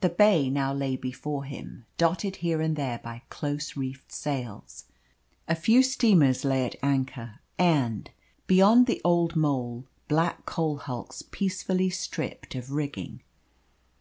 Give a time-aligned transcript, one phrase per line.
[0.00, 4.86] The bay now lay before him, dotted here and there by close reefed sails.
[5.46, 8.10] A few steamers lay at anchor, and,
[8.48, 13.22] beyond the old Mole, black coal hulks peacefully stripped of rigging.